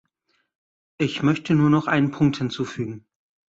Ich 0.97 1.21
möchte 1.21 1.53
nur 1.53 1.69
noch 1.69 1.85
einen 1.85 2.09
Punkt 2.09 2.37
hinzufügen. 2.37 3.05